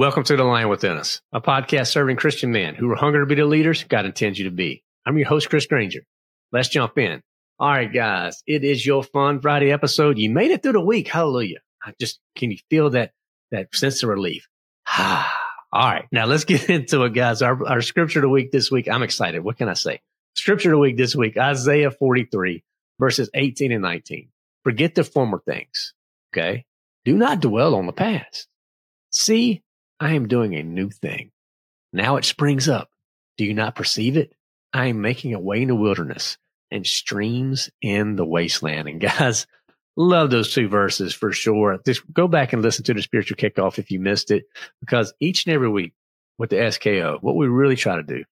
Welcome 0.00 0.24
to 0.24 0.36
The 0.38 0.44
Lion 0.44 0.70
Within 0.70 0.96
Us, 0.96 1.20
a 1.30 1.42
podcast 1.42 1.88
serving 1.88 2.16
Christian 2.16 2.50
men 2.52 2.74
who 2.74 2.90
are 2.90 2.96
hungry 2.96 3.20
to 3.20 3.26
be 3.26 3.34
the 3.34 3.44
leaders 3.44 3.84
God 3.84 4.06
intends 4.06 4.38
you 4.38 4.46
to 4.46 4.50
be. 4.50 4.82
I'm 5.04 5.18
your 5.18 5.28
host, 5.28 5.50
Chris 5.50 5.66
Granger. 5.66 6.06
Let's 6.52 6.70
jump 6.70 6.96
in. 6.96 7.22
All 7.58 7.68
right, 7.68 7.92
guys, 7.92 8.42
it 8.46 8.64
is 8.64 8.86
your 8.86 9.02
fun 9.02 9.42
Friday 9.42 9.70
episode. 9.70 10.16
You 10.16 10.30
made 10.30 10.52
it 10.52 10.62
through 10.62 10.72
the 10.72 10.80
week. 10.80 11.08
Hallelujah. 11.08 11.58
I 11.84 11.92
just, 12.00 12.18
can 12.34 12.50
you 12.50 12.56
feel 12.70 12.88
that, 12.88 13.12
that 13.50 13.74
sense 13.74 14.02
of 14.02 14.08
relief? 14.08 14.48
All 14.98 15.22
right. 15.74 16.06
Now 16.10 16.24
let's 16.24 16.44
get 16.44 16.70
into 16.70 17.02
it, 17.04 17.12
guys. 17.12 17.42
Our, 17.42 17.68
our 17.68 17.82
scripture 17.82 18.20
of 18.20 18.22
the 18.22 18.30
week 18.30 18.52
this 18.52 18.70
week. 18.70 18.88
I'm 18.88 19.02
excited. 19.02 19.44
What 19.44 19.58
can 19.58 19.68
I 19.68 19.74
say? 19.74 20.00
Scripture 20.34 20.70
of 20.70 20.76
the 20.76 20.78
week 20.78 20.96
this 20.96 21.14
week, 21.14 21.36
Isaiah 21.36 21.90
43 21.90 22.64
verses 22.98 23.28
18 23.34 23.70
and 23.70 23.82
19. 23.82 24.30
Forget 24.64 24.94
the 24.94 25.04
former 25.04 25.42
things. 25.46 25.92
Okay. 26.32 26.64
Do 27.04 27.18
not 27.18 27.40
dwell 27.40 27.74
on 27.74 27.84
the 27.84 27.92
past. 27.92 28.48
See, 29.10 29.62
I 30.00 30.14
am 30.14 30.28
doing 30.28 30.54
a 30.54 30.62
new 30.62 30.88
thing. 30.88 31.30
Now 31.92 32.16
it 32.16 32.24
springs 32.24 32.68
up. 32.68 32.88
Do 33.36 33.44
you 33.44 33.52
not 33.52 33.74
perceive 33.74 34.16
it? 34.16 34.32
I 34.72 34.86
am 34.86 35.02
making 35.02 35.34
a 35.34 35.40
way 35.40 35.60
in 35.60 35.68
the 35.68 35.74
wilderness 35.74 36.38
and 36.70 36.86
streams 36.86 37.70
in 37.82 38.16
the 38.16 38.24
wasteland. 38.24 38.88
And 38.88 39.00
guys, 39.18 39.46
love 39.96 40.30
those 40.30 40.54
two 40.54 40.68
verses 40.68 41.12
for 41.12 41.32
sure. 41.32 41.78
Just 41.84 42.02
go 42.12 42.28
back 42.28 42.52
and 42.52 42.62
listen 42.62 42.84
to 42.84 42.94
the 42.94 43.02
spiritual 43.02 43.36
kickoff 43.36 43.78
if 43.78 43.90
you 43.90 44.00
missed 44.00 44.30
it, 44.30 44.44
because 44.80 45.12
each 45.20 45.46
and 45.46 45.54
every 45.54 45.68
week 45.68 45.92
with 46.38 46.50
the 46.50 46.56
SKO, 46.56 47.22
what 47.22 47.36
we 47.36 47.48
really 47.48 47.76
try 47.76 47.96
to 47.96 48.02
do 48.02 48.24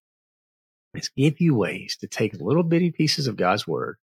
is 0.95 1.11
give 1.11 1.41
you 1.41 1.55
ways 1.55 1.99
to 2.01 2.07
take 2.07 2.33
little 2.41 2.63
bitty 2.63 2.93
pieces 2.93 3.27
of 3.27 3.37
God's 3.37 3.67
word 3.67 3.97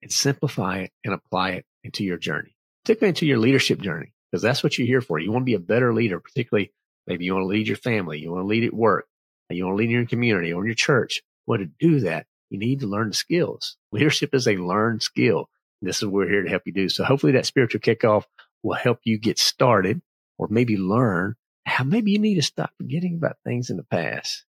and 0.00 0.12
simplify 0.12 0.78
it 0.78 0.92
and 1.02 1.12
apply 1.12 1.50
it 1.50 1.66
into 1.82 2.04
your 2.04 2.18
journey, 2.18 2.54
particularly 2.84 3.08
into 3.08 3.26
your 3.26 3.38
leadership 3.38 3.80
journey, 3.80 4.12
because 4.30 4.42
that's 4.42 4.62
what 4.62 4.78
you're 4.78 4.86
here 4.86 5.00
for. 5.00 5.18
You 5.18 5.32
want 5.32 5.42
to 5.42 5.46
be 5.46 5.54
a 5.54 5.58
better 5.58 5.92
leader, 5.92 6.20
particularly 6.20 6.72
Maybe 7.06 7.24
you 7.24 7.34
want 7.34 7.44
to 7.44 7.48
lead 7.48 7.68
your 7.68 7.76
family. 7.76 8.18
You 8.18 8.32
want 8.32 8.42
to 8.42 8.46
lead 8.46 8.64
at 8.64 8.74
work. 8.74 9.06
You 9.50 9.66
want 9.66 9.74
to 9.74 9.78
lead 9.78 9.90
in 9.90 9.96
your 9.96 10.06
community 10.06 10.52
or 10.52 10.62
in 10.62 10.66
your 10.66 10.74
church. 10.74 11.22
Well, 11.46 11.58
to 11.58 11.66
do 11.78 12.00
that, 12.00 12.26
you 12.50 12.58
need 12.58 12.80
to 12.80 12.86
learn 12.86 13.08
the 13.08 13.14
skills. 13.14 13.76
Leadership 13.92 14.34
is 14.34 14.48
a 14.48 14.56
learned 14.56 15.02
skill. 15.02 15.48
This 15.82 15.98
is 15.98 16.04
what 16.04 16.12
we're 16.12 16.30
here 16.30 16.42
to 16.42 16.50
help 16.50 16.62
you 16.66 16.72
do. 16.72 16.88
So 16.88 17.04
hopefully 17.04 17.32
that 17.32 17.46
spiritual 17.46 17.80
kickoff 17.80 18.24
will 18.62 18.74
help 18.74 19.00
you 19.04 19.18
get 19.18 19.38
started 19.38 20.00
or 20.38 20.48
maybe 20.48 20.76
learn 20.76 21.36
how 21.66 21.84
maybe 21.84 22.12
you 22.12 22.18
need 22.18 22.36
to 22.36 22.42
stop 22.42 22.70
forgetting 22.78 23.16
about 23.16 23.36
things 23.44 23.70
in 23.70 23.76
the 23.76 23.84
past. 23.84 24.44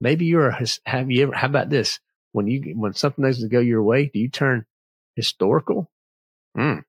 Maybe 0.00 0.26
you're 0.26 0.48
a, 0.48 0.66
have 0.86 1.10
you 1.10 1.24
ever, 1.24 1.34
how 1.34 1.46
about 1.46 1.70
this? 1.70 1.98
When 2.32 2.46
you, 2.46 2.74
when 2.76 2.94
something 2.94 3.24
doesn't 3.24 3.50
go 3.50 3.60
your 3.60 3.82
way, 3.82 4.10
do 4.12 4.18
you 4.18 4.28
turn 4.28 4.66
historical? 5.16 5.90
Hmm. 6.56 6.80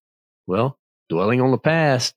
Well, 0.48 0.78
dwelling 1.10 1.42
on 1.42 1.52
the 1.52 1.58
past 1.58 2.14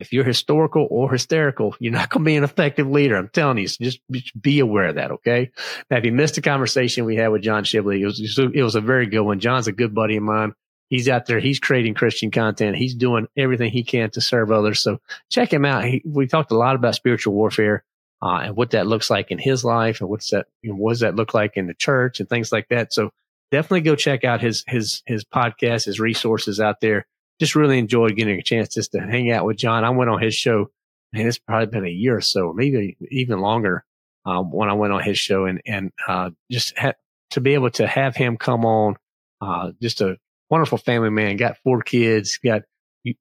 if 0.00 0.12
you're 0.12 0.24
historical 0.24 0.88
or 0.90 1.10
hysterical, 1.10 1.74
you're 1.78 1.92
not 1.92 2.10
going 2.10 2.24
to 2.24 2.28
be 2.28 2.36
an 2.36 2.44
effective 2.44 2.88
leader. 2.88 3.16
I'm 3.16 3.28
telling 3.28 3.58
you, 3.58 3.68
so 3.68 3.84
just, 3.84 4.00
be 4.40 4.60
aware 4.60 4.88
of 4.88 4.96
that. 4.96 5.12
Okay. 5.12 5.50
Now, 5.90 5.98
if 5.98 6.04
you 6.04 6.12
missed 6.12 6.34
the 6.34 6.42
conversation 6.42 7.04
we 7.04 7.16
had 7.16 7.28
with 7.28 7.42
John 7.42 7.64
Shibley, 7.64 8.00
it 8.00 8.06
was, 8.06 8.38
it 8.38 8.62
was 8.62 8.74
a 8.74 8.80
very 8.80 9.06
good 9.06 9.22
one. 9.22 9.40
John's 9.40 9.68
a 9.68 9.72
good 9.72 9.94
buddy 9.94 10.16
of 10.16 10.22
mine. 10.22 10.52
He's 10.90 11.08
out 11.08 11.26
there. 11.26 11.40
He's 11.40 11.60
creating 11.60 11.94
Christian 11.94 12.30
content. 12.30 12.76
He's 12.76 12.94
doing 12.94 13.26
everything 13.36 13.70
he 13.70 13.84
can 13.84 14.10
to 14.10 14.20
serve 14.20 14.50
others. 14.50 14.80
So 14.80 15.00
check 15.30 15.52
him 15.52 15.64
out. 15.64 15.84
He, 15.84 16.02
we 16.04 16.26
talked 16.26 16.52
a 16.52 16.58
lot 16.58 16.76
about 16.76 16.94
spiritual 16.94 17.34
warfare. 17.34 17.84
Uh, 18.22 18.40
and 18.44 18.56
what 18.56 18.70
that 18.70 18.86
looks 18.86 19.10
like 19.10 19.30
in 19.30 19.38
his 19.38 19.64
life 19.64 20.00
and 20.00 20.08
what's 20.08 20.30
that, 20.30 20.46
you 20.62 20.70
know, 20.70 20.76
what 20.76 20.92
does 20.92 21.00
that 21.00 21.16
look 21.16 21.34
like 21.34 21.56
in 21.56 21.66
the 21.66 21.74
church 21.74 22.20
and 22.20 22.28
things 22.28 22.52
like 22.52 22.66
that. 22.70 22.90
So 22.90 23.10
definitely 23.50 23.82
go 23.82 23.96
check 23.96 24.24
out 24.24 24.40
his, 24.40 24.64
his, 24.66 25.02
his 25.04 25.24
podcast, 25.24 25.84
his 25.84 26.00
resources 26.00 26.58
out 26.58 26.80
there 26.80 27.06
just 27.44 27.54
really 27.54 27.78
enjoyed 27.78 28.16
getting 28.16 28.38
a 28.38 28.42
chance 28.42 28.74
just 28.74 28.92
to 28.92 29.00
hang 29.00 29.30
out 29.30 29.44
with 29.44 29.58
John. 29.58 29.84
I 29.84 29.90
went 29.90 30.08
on 30.08 30.22
his 30.22 30.34
show, 30.34 30.70
and 31.12 31.28
it's 31.28 31.38
probably 31.38 31.66
been 31.66 31.84
a 31.84 31.90
year 31.90 32.16
or 32.16 32.22
so, 32.22 32.54
maybe 32.54 32.96
even 33.10 33.40
longer, 33.40 33.84
uh, 34.24 34.40
when 34.40 34.70
I 34.70 34.72
went 34.72 34.94
on 34.94 35.02
his 35.02 35.18
show, 35.18 35.44
and 35.44 35.60
and 35.66 35.92
uh, 36.08 36.30
just 36.50 36.76
ha- 36.78 36.94
to 37.32 37.42
be 37.42 37.52
able 37.52 37.70
to 37.72 37.86
have 37.86 38.16
him 38.16 38.38
come 38.38 38.64
on, 38.64 38.96
uh, 39.42 39.72
just 39.82 40.00
a 40.00 40.16
wonderful 40.48 40.78
family 40.78 41.10
man, 41.10 41.36
got 41.36 41.58
four 41.58 41.82
kids, 41.82 42.38
got 42.42 42.62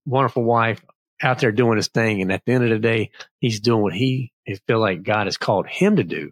wonderful 0.05 0.43
wife 0.43 0.81
out 1.21 1.39
there 1.39 1.51
doing 1.51 1.75
his 1.75 1.89
thing, 1.89 2.21
and 2.21 2.31
at 2.31 2.43
the 2.45 2.53
end 2.53 2.63
of 2.63 2.69
the 2.69 2.79
day, 2.79 3.11
he's 3.41 3.59
doing 3.59 3.81
what 3.81 3.93
he 3.93 4.31
feel 4.67 4.79
like 4.79 5.03
God 5.03 5.27
has 5.27 5.35
called 5.35 5.67
him 5.67 5.97
to 5.97 6.03
do, 6.05 6.31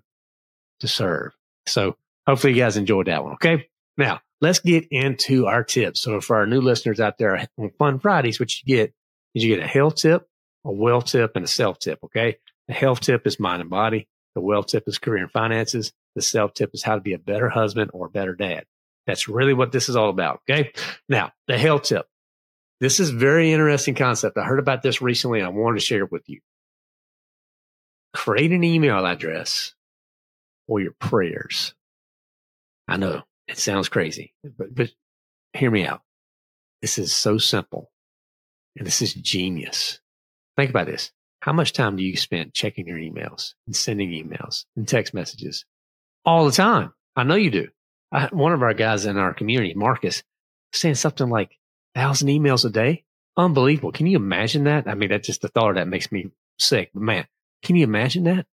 to 0.80 0.88
serve. 0.88 1.34
So 1.66 1.98
hopefully 2.26 2.54
you 2.54 2.60
guys 2.60 2.78
enjoyed 2.78 3.08
that 3.08 3.24
one. 3.24 3.34
Okay, 3.34 3.68
now 3.98 4.22
let's 4.42 4.60
get 4.60 4.88
into 4.92 5.46
our 5.46 5.64
tips. 5.64 6.02
So 6.02 6.20
for 6.20 6.36
our 6.36 6.48
new 6.48 6.60
listeners 6.60 7.00
out 7.00 7.18
there 7.18 7.48
on 7.58 7.72
Fun 7.78 8.00
Fridays, 8.00 8.40
what 8.40 8.52
you 8.60 8.76
get 8.76 8.94
is 9.34 9.44
you 9.44 9.56
get 9.56 9.64
a 9.64 9.68
health 9.68 9.96
tip, 9.96 10.28
a 10.66 10.72
wealth 10.72 11.06
tip, 11.06 11.36
and 11.36 11.46
a 11.46 11.48
self 11.48 11.80
tip. 11.80 12.00
Okay. 12.06 12.38
The 12.68 12.74
health 12.74 13.00
tip 13.02 13.26
is 13.28 13.40
mind 13.40 13.62
and 13.62 13.70
body. 13.70 14.08
The 14.36 14.42
wealth 14.42 14.68
tip 14.68 14.88
is 14.88 14.98
career 14.98 15.24
and 15.24 15.32
finances. 15.32 15.94
The 16.16 16.22
self 16.22 16.54
tip 16.54 16.72
is 16.74 16.84
how 16.84 16.96
to 16.96 17.02
be 17.02 17.14
a 17.14 17.20
better 17.20 17.50
husband 17.50 17.92
or 17.94 18.08
a 18.08 18.10
better 18.10 18.36
dad. 18.36 18.66
That's 19.08 19.28
really 19.28 19.54
what 19.54 19.72
this 19.72 19.90
is 19.90 19.96
all 19.96 20.10
about. 20.10 20.42
Okay. 20.50 20.74
Now 21.08 21.32
the 21.48 21.58
health 21.58 21.84
tip. 21.84 22.08
This 22.80 23.00
is 23.00 23.12
very 23.12 23.52
interesting 23.52 23.94
concept. 23.94 24.38
I 24.38 24.44
heard 24.44 24.60
about 24.60 24.82
this 24.82 25.02
recently 25.02 25.40
and 25.40 25.48
I 25.48 25.52
wanted 25.52 25.80
to 25.80 25.86
share 25.86 26.04
it 26.04 26.12
with 26.12 26.28
you. 26.28 26.40
Create 28.14 28.52
an 28.52 28.64
email 28.64 29.06
address 29.06 29.76
for 30.68 30.80
your 30.80 30.94
prayers. 31.00 31.76
I 32.88 32.98
know 32.98 33.22
it 33.52 33.60
sounds 33.60 33.90
crazy, 33.90 34.34
but, 34.58 34.74
but 34.74 34.92
hear 35.54 35.70
me 35.70 35.86
out. 35.86 36.02
This 36.82 36.98
is 36.98 37.14
so 37.14 37.38
simple 37.38 37.92
and 38.78 38.88
this 38.88 39.02
is 39.02 39.14
genius. 39.14 40.00
Think 40.56 40.70
about 40.70 40.88
this. 40.88 41.12
How 41.42 41.54
much 41.54 41.74
time 41.74 41.96
do 41.96 42.04
you 42.04 42.16
spend 42.18 42.54
checking 42.54 42.88
your 42.88 42.98
emails 42.98 43.54
and 43.66 43.76
sending 43.76 44.12
emails 44.12 44.66
and 44.76 44.88
text 44.88 45.14
messages 45.14 45.66
all 46.26 46.46
the 46.46 46.52
time? 46.52 46.94
I 47.16 47.24
know 47.24 47.36
you 47.36 47.52
do. 47.52 47.68
I, 48.12 48.28
one 48.32 48.54
of 48.54 48.62
our 48.62 48.74
guys 48.74 49.06
in 49.06 49.18
our 49.18 49.34
community, 49.34 49.74
Marcus, 49.74 50.24
saying 50.74 50.96
something 50.96 51.30
like 51.30 51.58
thousand 51.96 52.30
emails 52.30 52.66
a 52.66 52.70
day. 52.70 53.04
Unbelievable. 53.38 53.92
Can 53.92 54.08
you 54.08 54.18
imagine 54.18 54.66
that? 54.66 54.88
I 54.88 54.94
mean, 54.94 55.10
that's 55.10 55.28
just 55.28 55.42
the 55.42 55.48
thought 55.48 55.72
of 55.72 55.76
that 55.76 55.88
makes 55.88 56.12
me 56.12 56.32
sick. 56.60 56.92
But 56.94 57.04
man, 57.04 57.28
can 57.64 57.76
you 57.76 57.84
imagine 57.84 58.26
that? 58.26 58.46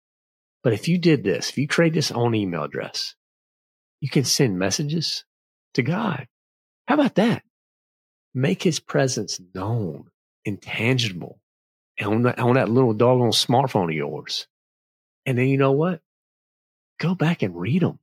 But 0.63 0.73
if 0.73 0.87
you 0.87 0.97
did 0.97 1.23
this, 1.23 1.49
if 1.49 1.57
you 1.57 1.67
create 1.67 1.93
this 1.93 2.11
own 2.11 2.35
email 2.35 2.63
address 2.63 3.15
you 3.99 4.09
can 4.09 4.23
send 4.23 4.59
messages 4.59 5.25
to 5.73 5.83
God. 5.83 6.27
How 6.87 6.95
about 6.95 7.15
that? 7.15 7.43
Make 8.33 8.63
his 8.63 8.79
presence 8.79 9.39
known, 9.53 10.09
intangible 10.45 11.39
on 12.01 12.23
that, 12.23 12.39
on 12.39 12.55
that 12.55 12.69
little 12.69 12.93
doggone 12.93 13.31
smartphone 13.31 13.85
of 13.85 13.95
yours. 13.95 14.47
And 15.25 15.37
then 15.37 15.47
you 15.47 15.57
know 15.57 15.71
what? 15.71 16.01
Go 16.99 17.15
back 17.15 17.41
and 17.41 17.55
read 17.55 17.81
them. 17.81 17.99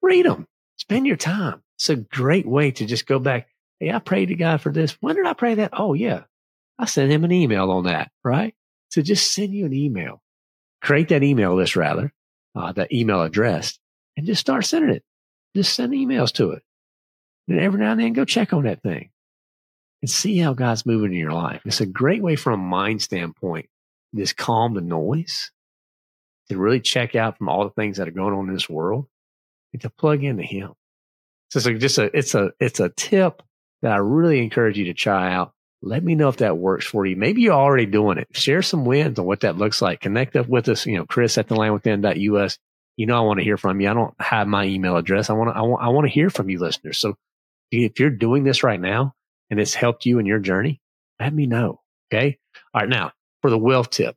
Read 0.00 0.26
them. 0.26 0.46
Spend 0.76 1.06
your 1.06 1.16
time. 1.16 1.62
It's 1.76 1.90
a 1.90 1.96
great 1.96 2.46
way 2.46 2.70
to 2.72 2.86
just 2.86 3.06
go 3.06 3.18
back. 3.18 3.48
Hey, 3.80 3.90
I 3.90 3.98
prayed 3.98 4.26
to 4.26 4.34
God 4.34 4.60
for 4.60 4.70
this. 4.70 4.96
When 5.00 5.16
did 5.16 5.26
I 5.26 5.32
pray 5.32 5.54
that? 5.56 5.70
Oh, 5.72 5.94
yeah. 5.94 6.24
I 6.78 6.86
sent 6.86 7.10
him 7.10 7.24
an 7.24 7.32
email 7.32 7.70
on 7.70 7.84
that, 7.84 8.10
right? 8.24 8.54
So 8.90 9.02
just 9.02 9.32
send 9.32 9.52
you 9.52 9.66
an 9.66 9.72
email. 9.72 10.22
Create 10.80 11.08
that 11.08 11.22
email 11.22 11.54
list 11.54 11.76
rather, 11.76 12.12
uh, 12.54 12.72
that 12.72 12.92
email 12.92 13.22
address 13.22 13.78
and 14.16 14.26
just 14.26 14.40
start 14.40 14.64
sending 14.64 14.94
it. 14.94 15.04
Just 15.54 15.74
send 15.74 15.92
emails 15.92 16.32
to 16.34 16.52
it. 16.52 16.62
And 17.48 17.60
every 17.60 17.80
now 17.80 17.92
and 17.92 18.00
then 18.00 18.12
go 18.12 18.24
check 18.24 18.52
on 18.52 18.64
that 18.64 18.82
thing 18.82 19.10
and 20.00 20.10
see 20.10 20.38
how 20.38 20.54
God's 20.54 20.86
moving 20.86 21.12
in 21.12 21.18
your 21.18 21.32
life. 21.32 21.62
It's 21.64 21.80
a 21.80 21.86
great 21.86 22.22
way 22.22 22.36
from 22.36 22.54
a 22.54 22.64
mind 22.64 23.02
standpoint 23.02 23.68
just 24.14 24.36
calm 24.36 24.74
the 24.74 24.80
noise, 24.80 25.50
to 26.48 26.58
really 26.58 26.80
check 26.80 27.14
out 27.14 27.38
from 27.38 27.48
all 27.48 27.64
the 27.64 27.70
things 27.70 27.96
that 27.96 28.08
are 28.08 28.12
going 28.12 28.34
on 28.34 28.48
in 28.48 28.54
this 28.54 28.68
world 28.68 29.06
and 29.72 29.80
to 29.82 29.90
plug 29.90 30.22
into 30.22 30.42
him. 30.42 30.72
So 31.50 31.58
it's 31.58 31.80
just 31.80 31.98
a, 31.98 32.16
it's 32.16 32.34
a, 32.34 32.52
it's 32.60 32.80
a 32.80 32.90
tip 32.90 33.42
that 33.82 33.92
I 33.92 33.96
really 33.96 34.42
encourage 34.42 34.78
you 34.78 34.86
to 34.86 34.94
try 34.94 35.32
out. 35.32 35.52
Let 35.82 36.04
me 36.04 36.14
know 36.14 36.28
if 36.28 36.38
that 36.38 36.58
works 36.58 36.86
for 36.86 37.04
you. 37.04 37.16
Maybe 37.16 37.42
you're 37.42 37.54
already 37.54 37.86
doing 37.86 38.18
it. 38.18 38.28
Share 38.32 38.62
some 38.62 38.84
wins 38.84 39.18
on 39.18 39.24
what 39.24 39.40
that 39.40 39.58
looks 39.58 39.82
like. 39.82 40.00
Connect 40.00 40.36
up 40.36 40.48
with 40.48 40.68
us, 40.68 40.86
you 40.86 40.96
know, 40.96 41.06
Chris 41.06 41.38
at 41.38 41.48
the 41.48 41.56
lionwithin.us. 41.56 42.58
You 42.96 43.06
know, 43.06 43.16
I 43.16 43.20
want 43.20 43.38
to 43.38 43.44
hear 43.44 43.56
from 43.56 43.80
you. 43.80 43.88
I 43.88 43.94
don't 43.94 44.14
have 44.20 44.46
my 44.46 44.64
email 44.66 44.96
address. 44.96 45.30
I 45.30 45.32
want 45.32 45.50
to, 45.50 45.56
I 45.56 45.62
want, 45.62 45.82
I 45.82 45.88
want 45.88 46.06
to 46.06 46.12
hear 46.12 46.30
from 46.30 46.50
you 46.50 46.58
listeners. 46.58 46.98
So 46.98 47.16
if 47.70 47.98
you're 47.98 48.10
doing 48.10 48.44
this 48.44 48.62
right 48.62 48.80
now 48.80 49.14
and 49.50 49.58
it's 49.58 49.74
helped 49.74 50.04
you 50.04 50.18
in 50.18 50.26
your 50.26 50.38
journey, 50.38 50.80
let 51.18 51.32
me 51.32 51.46
know. 51.46 51.80
Okay. 52.12 52.38
All 52.74 52.82
right. 52.82 52.88
Now 52.88 53.12
for 53.40 53.50
the 53.50 53.58
wealth 53.58 53.90
tip, 53.90 54.14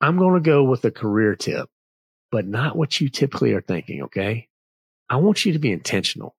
I'm 0.00 0.16
going 0.18 0.34
to 0.34 0.40
go 0.40 0.64
with 0.64 0.84
a 0.84 0.90
career 0.90 1.34
tip, 1.34 1.68
but 2.30 2.46
not 2.46 2.76
what 2.76 3.00
you 3.00 3.08
typically 3.08 3.52
are 3.54 3.60
thinking. 3.60 4.04
Okay. 4.04 4.48
I 5.08 5.16
want 5.16 5.44
you 5.44 5.54
to 5.54 5.58
be 5.58 5.72
intentional. 5.72 6.36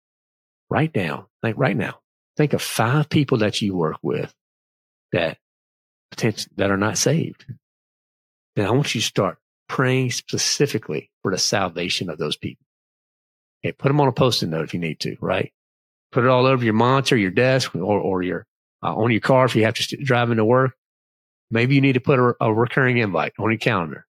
Write 0.70 0.94
down, 0.94 1.26
like 1.44 1.58
right 1.58 1.76
now, 1.76 2.00
think 2.38 2.54
of 2.54 2.62
five 2.62 3.10
people 3.10 3.40
that 3.40 3.62
you 3.62 3.76
work 3.76 3.98
with 4.02 4.34
that 5.12 5.38
potential 6.12 6.50
that 6.56 6.72
are 6.72 6.78
not 6.78 6.98
saved. 6.98 7.46
Then 8.56 8.66
I 8.66 8.72
want 8.72 8.96
you 8.96 9.02
to 9.02 9.08
start 9.08 9.38
praying 9.72 10.12
specifically 10.12 11.10
for 11.22 11.32
the 11.32 11.38
salvation 11.38 12.10
of 12.10 12.18
those 12.18 12.36
people. 12.36 12.66
Okay. 13.64 13.72
Put 13.72 13.88
them 13.88 14.02
on 14.02 14.10
a 14.10 14.12
post-it 14.12 14.48
note 14.48 14.66
if 14.66 14.74
you 14.74 14.82
need 14.82 15.00
to, 15.00 15.16
right? 15.22 15.54
Put 16.12 16.26
it 16.26 16.30
all 16.30 16.46
over 16.46 16.62
your 16.62 16.74
monitor, 16.74 17.16
your 17.16 17.32
desk, 17.32 17.74
or, 17.74 17.98
or 17.98 18.22
your 18.22 18.46
uh, 18.84 18.94
on 18.94 19.12
your 19.12 19.22
car 19.22 19.46
if 19.46 19.56
you 19.56 19.64
have 19.64 19.76
to 19.76 19.84
st- 19.84 20.04
drive 20.04 20.30
into 20.30 20.44
work. 20.44 20.74
Maybe 21.52 21.76
you 21.76 21.80
need 21.80 21.94
to 21.94 22.02
put 22.02 22.20
a, 22.20 22.36
a 22.42 22.54
recurring 22.54 22.98
invite 22.98 23.32
on 23.40 23.50
your 23.50 23.60
calendar. 23.60 24.06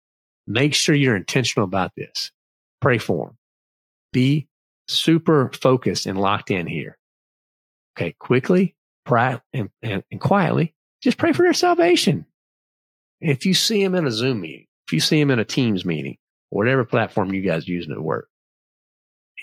Make 0.47 0.75
sure 0.75 0.95
you're 0.95 1.17
intentional 1.17 1.65
about 1.65 1.91
this. 1.97 2.31
Pray 2.81 2.99
for 2.99 3.27
them. 3.27 3.39
Be 4.13 4.47
super 4.87 5.51
focused 5.61 6.07
and 6.07 6.21
locked 6.21 6.53
in 6.53 6.69
here. 6.69 6.97
Okay. 7.97 8.15
Quickly, 8.21 8.77
pray, 9.05 9.41
and, 9.53 9.71
and, 9.83 10.05
and 10.09 10.21
quietly, 10.21 10.73
just 11.03 11.19
pray 11.19 11.33
for 11.33 11.43
their 11.43 11.53
salvation. 11.53 12.27
If 13.21 13.45
you 13.45 13.55
see 13.55 13.83
them 13.83 13.97
in 13.97 14.07
a 14.07 14.13
Zoom 14.13 14.43
meeting, 14.43 14.67
if 14.89 14.95
you 14.95 15.01
see 15.01 15.21
them 15.21 15.31
in 15.31 15.39
a 15.39 15.45
Teams 15.45 15.85
meeting, 15.85 16.17
whatever 16.49 16.83
platform 16.83 17.35
you 17.35 17.43
guys 17.43 17.69
using 17.69 17.93
at 17.93 18.01
work, 18.01 18.29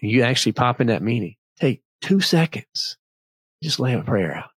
and 0.01 0.11
you 0.11 0.23
actually 0.23 0.53
pop 0.53 0.81
in 0.81 0.87
that 0.87 1.03
meeting, 1.03 1.35
take 1.59 1.83
two 2.01 2.19
seconds, 2.19 2.97
just 3.61 3.79
lay 3.79 3.93
a 3.93 4.01
prayer 4.01 4.35
out. 4.35 4.49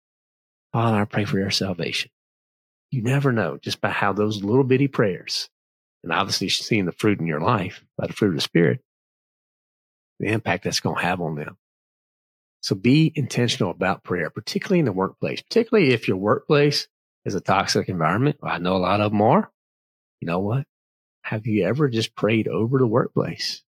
Father, 0.73 1.03
I 1.03 1.05
pray 1.05 1.27
for 1.27 1.39
your 1.39 1.51
salvation. 1.51 2.11
You 2.91 3.03
never 3.03 3.33
know 3.33 3.59
just 3.59 3.83
by 3.83 3.91
how 3.91 4.15
those 4.15 4.43
little 4.43 4.65
bitty 4.65 4.89
prayers, 4.89 5.51
and 6.03 6.11
obviously 6.11 6.49
seeing 6.49 6.87
the 6.87 6.93
fruit 6.93 7.21
in 7.21 7.27
your 7.27 7.43
life 7.43 7.85
by 7.99 8.07
the 8.07 8.15
fruit 8.15 8.31
of 8.31 8.37
the 8.37 8.41
Spirit, 8.41 8.81
the 10.21 10.29
impact 10.29 10.65
that's 10.65 10.81
going 10.81 10.97
to 10.97 11.03
have 11.03 11.21
on 11.21 11.35
them. 11.35 11.59
So 12.63 12.75
be 12.75 13.13
intentional 13.15 13.73
about 13.73 14.05
prayer, 14.05 14.31
particularly 14.31 14.79
in 14.79 14.87
the 14.87 14.93
workplace, 14.93 15.43
particularly 15.43 15.93
if 15.93 16.09
your 16.09 16.17
workplace 16.17 16.89
is 17.27 17.35
a 17.35 17.43
toxic 17.43 17.91
environment. 17.91 18.39
I 18.43 18.59
know 18.59 18.77
a 18.77 18.79
lot 18.79 19.03
of 19.03 19.13
them 19.13 19.21
are. 19.21 19.53
You 20.21 20.27
know 20.27 20.41
what? 20.41 20.65
Have 21.29 21.47
you 21.47 21.67
ever 21.67 21.91
just 21.91 22.15
prayed 22.15 22.49
over 22.49 22.79
the 22.79 22.87
workplace 22.87 23.63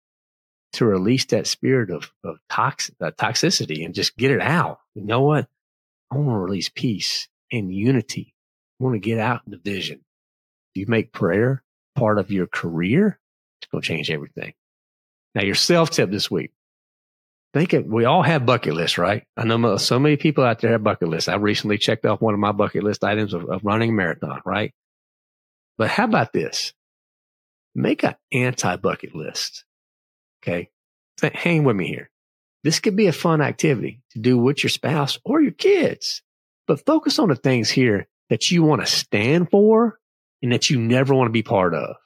to 0.74 0.84
release 0.84 1.24
that 1.26 1.46
spirit 1.46 1.88
of, 1.90 2.12
of 2.22 2.36
toxic, 2.50 2.94
uh, 3.00 3.12
toxicity 3.12 3.82
and 3.82 3.94
just 3.94 4.14
get 4.14 4.30
it 4.30 4.42
out? 4.42 4.78
You 4.94 5.06
know 5.06 5.22
what? 5.22 5.48
I 6.10 6.16
want 6.16 6.28
to 6.28 6.38
release 6.38 6.68
peace 6.68 7.28
and 7.50 7.74
unity. 7.74 8.34
I 8.78 8.84
want 8.84 8.94
to 8.96 8.98
get 8.98 9.18
out 9.18 9.48
division. 9.48 10.04
If 10.74 10.80
you 10.80 10.84
make 10.86 11.12
prayer 11.12 11.62
part 11.94 12.18
of 12.18 12.30
your 12.30 12.46
career, 12.46 13.18
it's 13.62 13.70
going 13.70 13.80
to 13.80 13.88
change 13.88 14.10
everything. 14.10 14.52
Now, 15.34 15.42
your 15.42 15.54
self 15.54 15.88
tip 15.88 16.10
this 16.10 16.30
week. 16.30 16.50
Think 17.54 17.72
it, 17.72 17.88
we 17.88 18.04
all 18.04 18.22
have 18.22 18.44
bucket 18.44 18.74
lists, 18.74 18.98
right? 18.98 19.24
I 19.34 19.44
know 19.44 19.78
so 19.78 19.98
many 19.98 20.18
people 20.18 20.44
out 20.44 20.58
there 20.58 20.72
have 20.72 20.84
bucket 20.84 21.08
lists. 21.08 21.26
I 21.26 21.36
recently 21.36 21.78
checked 21.78 22.04
off 22.04 22.20
one 22.20 22.34
of 22.34 22.40
my 22.40 22.52
bucket 22.52 22.82
list 22.82 23.02
items 23.02 23.32
of, 23.32 23.48
of 23.48 23.64
running 23.64 23.88
a 23.88 23.92
marathon, 23.94 24.42
right? 24.44 24.74
But 25.78 25.88
how 25.88 26.04
about 26.04 26.34
this? 26.34 26.74
Make 27.76 28.05
an 28.05 28.17
anti 28.32 28.76
bucket 28.76 29.14
list. 29.14 29.67
Okay. 30.43 30.70
Hang 31.20 31.62
with 31.62 31.76
me 31.76 31.87
here. 31.87 32.11
This 32.64 32.81
could 32.81 32.96
be 32.96 33.06
a 33.06 33.12
fun 33.12 33.43
activity 33.43 34.00
to 34.12 34.19
do 34.19 34.38
with 34.38 34.64
your 34.64 34.70
spouse 34.70 35.19
or 35.26 35.43
your 35.43 35.52
kids, 35.52 36.23
but 36.67 36.87
focus 36.87 37.19
on 37.19 37.28
the 37.28 37.37
things 37.37 37.69
here 37.69 38.08
that 38.31 38.50
you 38.50 38.62
want 38.62 38.81
to 38.81 38.87
stand 38.87 39.50
for 39.50 39.99
and 40.43 40.52
that 40.52 40.70
you 40.70 40.81
never 40.81 41.14
want 41.14 41.28
to 41.28 41.32
be 41.32 41.43
part 41.43 41.75
of. 41.75 41.96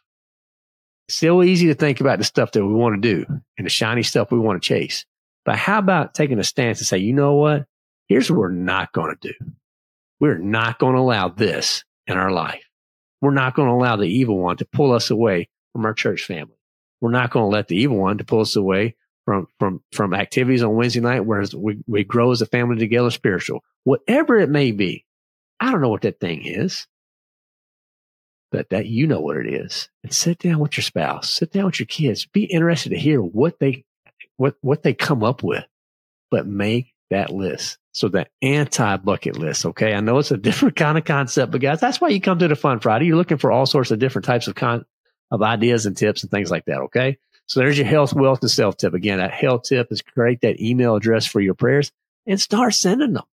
It's 1.06 1.16
so 1.16 1.40
easy 1.40 1.68
to 1.68 1.74
think 1.74 2.00
about 2.00 2.18
the 2.18 2.24
stuff 2.24 2.50
that 2.50 2.66
we 2.66 2.74
want 2.74 3.00
to 3.00 3.14
do 3.14 3.24
and 3.56 3.64
the 3.64 3.70
shiny 3.70 4.02
stuff 4.02 4.32
we 4.32 4.40
want 4.40 4.60
to 4.60 4.66
chase. 4.66 5.06
But 5.44 5.54
how 5.54 5.78
about 5.78 6.14
taking 6.14 6.40
a 6.40 6.44
stance 6.44 6.80
and 6.80 6.86
say, 6.86 6.98
you 6.98 7.12
know 7.12 7.34
what? 7.34 7.66
Here's 8.08 8.28
what 8.28 8.40
we're 8.40 8.50
not 8.50 8.92
going 8.92 9.14
to 9.14 9.28
do. 9.28 9.52
We're 10.18 10.38
not 10.38 10.80
going 10.80 10.94
to 10.96 11.00
allow 11.00 11.28
this 11.28 11.84
in 12.08 12.18
our 12.18 12.32
life. 12.32 12.64
We're 13.22 13.30
not 13.30 13.54
going 13.54 13.68
to 13.68 13.74
allow 13.74 13.94
the 13.94 14.08
evil 14.08 14.36
one 14.36 14.56
to 14.56 14.64
pull 14.64 14.92
us 14.92 15.10
away 15.10 15.48
from 15.72 15.84
our 15.84 15.94
church 15.94 16.24
family. 16.24 16.56
We're 17.00 17.10
not 17.10 17.30
going 17.30 17.44
to 17.44 17.54
let 17.54 17.68
the 17.68 17.76
evil 17.76 17.96
one 17.96 18.18
to 18.18 18.24
pull 18.24 18.40
us 18.40 18.56
away 18.56 18.96
from, 19.24 19.46
from, 19.58 19.82
from 19.92 20.14
activities 20.14 20.62
on 20.62 20.74
Wednesday 20.74 21.00
night, 21.00 21.24
whereas 21.24 21.54
we, 21.54 21.78
we 21.86 22.04
grow 22.04 22.32
as 22.32 22.42
a 22.42 22.46
family 22.46 22.78
together 22.78 23.10
spiritual, 23.10 23.62
whatever 23.84 24.38
it 24.38 24.50
may 24.50 24.72
be. 24.72 25.04
I 25.58 25.70
don't 25.70 25.80
know 25.80 25.88
what 25.88 26.02
that 26.02 26.20
thing 26.20 26.44
is, 26.44 26.86
but 28.50 28.70
that 28.70 28.86
you 28.86 29.06
know 29.06 29.20
what 29.20 29.36
it 29.36 29.52
is. 29.52 29.88
And 30.02 30.12
sit 30.12 30.38
down 30.38 30.58
with 30.58 30.76
your 30.76 30.82
spouse, 30.82 31.32
sit 31.32 31.52
down 31.52 31.66
with 31.66 31.80
your 31.80 31.86
kids, 31.86 32.26
be 32.26 32.44
interested 32.44 32.90
to 32.90 32.98
hear 32.98 33.20
what 33.20 33.58
they, 33.58 33.84
what, 34.36 34.56
what 34.60 34.82
they 34.82 34.94
come 34.94 35.22
up 35.22 35.42
with, 35.42 35.64
but 36.30 36.46
make 36.46 36.94
that 37.10 37.30
list. 37.30 37.78
So 37.92 38.08
the 38.08 38.26
anti 38.40 38.96
bucket 38.96 39.36
list. 39.36 39.66
Okay. 39.66 39.94
I 39.94 40.00
know 40.00 40.18
it's 40.18 40.30
a 40.30 40.36
different 40.38 40.76
kind 40.76 40.96
of 40.96 41.04
concept, 41.04 41.52
but 41.52 41.60
guys, 41.60 41.80
that's 41.80 42.00
why 42.00 42.08
you 42.08 42.20
come 42.20 42.38
to 42.38 42.48
the 42.48 42.56
Fun 42.56 42.80
Friday. 42.80 43.06
You're 43.06 43.16
looking 43.16 43.38
for 43.38 43.52
all 43.52 43.66
sorts 43.66 43.90
of 43.90 43.98
different 43.98 44.24
types 44.24 44.48
of 44.48 44.54
con, 44.54 44.84
of 45.30 45.42
ideas 45.42 45.86
and 45.86 45.96
tips 45.96 46.22
and 46.22 46.30
things 46.30 46.50
like 46.50 46.64
that. 46.66 46.80
Okay. 46.80 47.18
So 47.46 47.60
there's 47.60 47.78
your 47.78 47.86
health, 47.86 48.14
wealth, 48.14 48.42
and 48.42 48.50
self 48.50 48.76
tip. 48.76 48.94
Again, 48.94 49.18
that 49.18 49.32
health 49.32 49.64
tip 49.64 49.88
is 49.90 50.02
create 50.02 50.40
that 50.42 50.60
email 50.60 50.96
address 50.96 51.26
for 51.26 51.40
your 51.40 51.54
prayers 51.54 51.90
and 52.26 52.40
start 52.40 52.74
sending 52.74 53.14
them. 53.14 53.24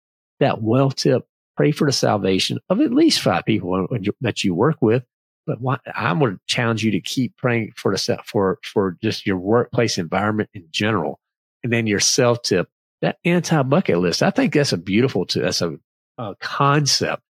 That 0.40 0.62
wealth 0.62 0.96
tip 0.96 1.26
pray 1.56 1.72
for 1.72 1.86
the 1.86 1.92
salvation 1.92 2.58
of 2.68 2.80
at 2.80 2.92
least 2.92 3.20
five 3.20 3.44
people 3.44 3.88
that 4.20 4.44
you 4.44 4.54
work 4.54 4.80
with. 4.80 5.04
But 5.46 5.60
why, 5.60 5.78
I'm 5.94 6.18
going 6.18 6.34
to 6.34 6.40
challenge 6.46 6.84
you 6.84 6.90
to 6.92 7.00
keep 7.00 7.36
praying 7.36 7.72
for 7.76 7.94
the 7.94 8.18
for 8.24 8.58
for 8.64 8.96
just 9.02 9.26
your 9.26 9.38
workplace 9.38 9.96
environment 9.96 10.50
in 10.54 10.66
general, 10.70 11.20
and 11.62 11.72
then 11.72 11.86
your 11.86 12.00
self 12.00 12.42
tip, 12.42 12.68
that 13.00 13.18
anti 13.24 13.62
bucket 13.62 13.98
list. 13.98 14.22
I 14.22 14.30
think 14.30 14.54
that's 14.54 14.72
a 14.72 14.78
beautiful 14.78 15.24
to 15.26 15.40
that's 15.40 15.62
a, 15.62 15.78
a 16.18 16.34
concept 16.40 17.22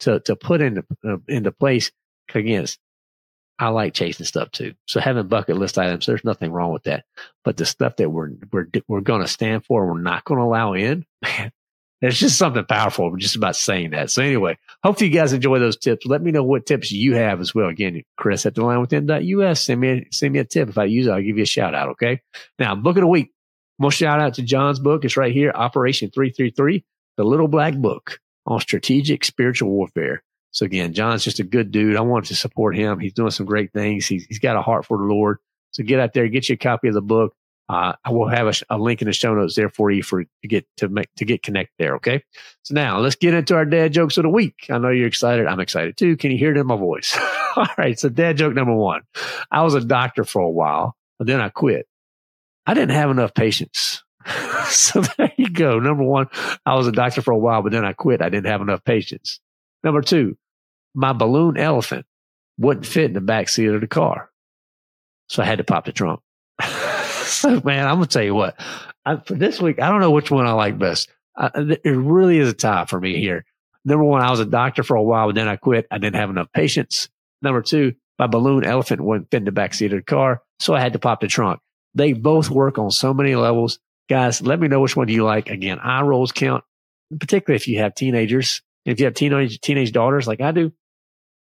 to 0.00 0.20
to 0.20 0.34
put 0.36 0.60
into 0.60 0.84
uh, 1.06 1.18
into 1.28 1.52
place. 1.52 1.92
Again, 2.34 2.66
I 3.60 3.68
like 3.68 3.92
chasing 3.92 4.24
stuff 4.24 4.50
too. 4.52 4.72
So 4.86 5.00
having 5.00 5.28
bucket 5.28 5.58
list 5.58 5.78
items, 5.78 6.06
there's 6.06 6.24
nothing 6.24 6.50
wrong 6.50 6.72
with 6.72 6.84
that. 6.84 7.04
But 7.44 7.58
the 7.58 7.66
stuff 7.66 7.96
that 7.96 8.08
we're 8.08 8.30
we're 8.50 8.66
we're 8.88 9.02
going 9.02 9.20
to 9.20 9.28
stand 9.28 9.66
for, 9.66 9.86
we're 9.86 10.00
not 10.00 10.24
going 10.24 10.38
to 10.38 10.44
allow 10.44 10.72
in, 10.72 11.04
man, 11.22 11.52
there's 12.00 12.18
just 12.18 12.38
something 12.38 12.64
powerful 12.64 13.14
just 13.16 13.36
about 13.36 13.56
saying 13.56 13.90
that. 13.90 14.10
So 14.10 14.22
anyway, 14.22 14.56
hopefully 14.82 15.10
you 15.10 15.14
guys 15.14 15.34
enjoy 15.34 15.58
those 15.58 15.76
tips. 15.76 16.06
Let 16.06 16.22
me 16.22 16.30
know 16.30 16.42
what 16.42 16.64
tips 16.64 16.90
you 16.90 17.14
have 17.16 17.40
as 17.40 17.54
well. 17.54 17.68
Again, 17.68 18.02
Chris 18.16 18.46
at 18.46 18.54
the 18.54 18.64
lion 18.64 18.80
within.us. 18.80 19.62
Send 19.62 19.80
me, 19.80 19.88
a, 19.90 20.06
send 20.10 20.32
me 20.32 20.38
a 20.38 20.44
tip. 20.44 20.70
If 20.70 20.78
I 20.78 20.84
use 20.84 21.06
it, 21.06 21.10
I'll 21.10 21.20
give 21.20 21.36
you 21.36 21.42
a 21.42 21.46
shout 21.46 21.74
out. 21.74 21.90
Okay. 21.90 22.22
Now 22.58 22.74
book 22.74 22.96
of 22.96 23.02
the 23.02 23.06
week. 23.06 23.30
To 23.82 23.90
shout 23.90 24.20
out 24.20 24.34
to 24.34 24.42
John's 24.42 24.78
book. 24.78 25.04
It's 25.04 25.16
right 25.16 25.32
here. 25.32 25.52
Operation 25.54 26.10
333, 26.10 26.84
the 27.16 27.24
little 27.24 27.48
black 27.48 27.74
book 27.74 28.20
on 28.46 28.60
strategic 28.60 29.24
spiritual 29.24 29.70
warfare. 29.70 30.22
So 30.52 30.66
again, 30.66 30.92
John's 30.92 31.24
just 31.24 31.40
a 31.40 31.44
good 31.44 31.70
dude. 31.70 31.96
I 31.96 32.00
wanted 32.00 32.28
to 32.28 32.34
support 32.34 32.76
him. 32.76 32.98
He's 32.98 33.12
doing 33.12 33.30
some 33.30 33.46
great 33.46 33.72
things. 33.72 34.06
He's, 34.06 34.24
he's 34.24 34.38
got 34.38 34.56
a 34.56 34.62
heart 34.62 34.84
for 34.84 34.98
the 34.98 35.04
Lord. 35.04 35.38
So 35.72 35.84
get 35.84 36.00
out 36.00 36.12
there, 36.12 36.28
get 36.28 36.48
you 36.48 36.54
a 36.54 36.58
copy 36.58 36.88
of 36.88 36.94
the 36.94 37.02
book. 37.02 37.34
Uh, 37.68 37.94
I 38.04 38.10
will 38.10 38.26
have 38.26 38.48
a, 38.48 38.74
a, 38.74 38.78
link 38.78 39.00
in 39.00 39.06
the 39.06 39.12
show 39.12 39.32
notes 39.32 39.54
there 39.54 39.68
for 39.68 39.92
you 39.92 40.02
for 40.02 40.24
to 40.24 40.48
get 40.48 40.66
to 40.78 40.88
make 40.88 41.08
to 41.18 41.24
get 41.24 41.44
connected 41.44 41.72
there. 41.78 41.94
Okay. 41.96 42.24
So 42.64 42.74
now 42.74 42.98
let's 42.98 43.14
get 43.14 43.32
into 43.32 43.54
our 43.54 43.64
dad 43.64 43.92
jokes 43.92 44.16
of 44.16 44.24
the 44.24 44.28
week. 44.28 44.66
I 44.70 44.78
know 44.78 44.88
you're 44.88 45.06
excited. 45.06 45.46
I'm 45.46 45.60
excited 45.60 45.96
too. 45.96 46.16
Can 46.16 46.32
you 46.32 46.36
hear 46.36 46.50
it 46.50 46.58
in 46.58 46.66
my 46.66 46.74
voice? 46.74 47.16
All 47.56 47.68
right. 47.78 47.96
So 47.96 48.08
dad 48.08 48.38
joke 48.38 48.54
number 48.54 48.74
one. 48.74 49.02
I 49.52 49.62
was 49.62 49.74
a 49.74 49.80
doctor 49.80 50.24
for 50.24 50.42
a 50.42 50.50
while, 50.50 50.96
but 51.16 51.28
then 51.28 51.40
I 51.40 51.48
quit. 51.48 51.86
I 52.66 52.74
didn't 52.74 52.90
have 52.96 53.10
enough 53.10 53.34
patience. 53.34 54.02
so 54.68 55.02
there 55.16 55.32
you 55.36 55.50
go. 55.50 55.78
Number 55.78 56.02
one, 56.02 56.26
I 56.66 56.74
was 56.74 56.88
a 56.88 56.92
doctor 56.92 57.22
for 57.22 57.30
a 57.30 57.38
while, 57.38 57.62
but 57.62 57.70
then 57.70 57.84
I 57.84 57.92
quit. 57.92 58.20
I 58.20 58.30
didn't 58.30 58.46
have 58.46 58.62
enough 58.62 58.82
patience. 58.82 59.38
Number 59.84 60.02
two, 60.02 60.36
my 60.94 61.12
balloon 61.12 61.56
elephant 61.56 62.06
wouldn't 62.58 62.86
fit 62.86 63.06
in 63.06 63.12
the 63.14 63.20
back 63.20 63.48
seat 63.48 63.66
of 63.66 63.80
the 63.80 63.86
car. 63.86 64.30
So 65.28 65.42
I 65.42 65.46
had 65.46 65.58
to 65.58 65.64
pop 65.64 65.84
the 65.84 65.92
trunk. 65.92 66.20
so, 67.24 67.60
man, 67.64 67.86
I'm 67.86 67.96
gonna 67.96 68.06
tell 68.06 68.22
you 68.22 68.34
what. 68.34 68.60
I, 69.04 69.16
for 69.16 69.34
this 69.34 69.60
week, 69.60 69.80
I 69.80 69.88
don't 69.88 70.00
know 70.00 70.10
which 70.10 70.30
one 70.30 70.46
I 70.46 70.52
like 70.52 70.78
best. 70.78 71.08
I, 71.36 71.50
it 71.54 71.90
really 71.90 72.38
is 72.38 72.50
a 72.50 72.52
tie 72.52 72.84
for 72.84 73.00
me 73.00 73.18
here. 73.18 73.44
Number 73.84 74.04
one, 74.04 74.20
I 74.20 74.30
was 74.30 74.40
a 74.40 74.46
doctor 74.46 74.82
for 74.82 74.96
a 74.96 75.02
while, 75.02 75.28
but 75.28 75.34
then 75.34 75.48
I 75.48 75.56
quit. 75.56 75.86
I 75.90 75.98
didn't 75.98 76.16
have 76.16 76.30
enough 76.30 76.52
patience. 76.52 77.08
Number 77.40 77.62
two, 77.62 77.94
my 78.18 78.26
balloon 78.26 78.64
elephant 78.64 79.00
wouldn't 79.00 79.30
fit 79.30 79.38
in 79.38 79.44
the 79.44 79.52
back 79.52 79.72
seat 79.72 79.92
of 79.92 79.98
the 79.98 80.02
car. 80.02 80.42
So 80.58 80.74
I 80.74 80.80
had 80.80 80.92
to 80.92 80.98
pop 80.98 81.20
the 81.20 81.28
trunk. 81.28 81.60
They 81.94 82.12
both 82.12 82.50
work 82.50 82.78
on 82.78 82.90
so 82.90 83.14
many 83.14 83.34
levels. 83.34 83.78
Guys, 84.08 84.42
let 84.42 84.60
me 84.60 84.68
know 84.68 84.80
which 84.80 84.96
one 84.96 85.08
you 85.08 85.24
like. 85.24 85.48
Again, 85.48 85.78
eye 85.78 86.02
rolls 86.02 86.32
count, 86.32 86.62
particularly 87.18 87.56
if 87.56 87.66
you 87.66 87.78
have 87.78 87.94
teenagers. 87.94 88.60
If 88.84 89.00
you 89.00 89.06
have 89.06 89.14
teenage, 89.14 89.60
teenage 89.60 89.92
daughters 89.92 90.26
like 90.26 90.40
I 90.40 90.52
do, 90.52 90.72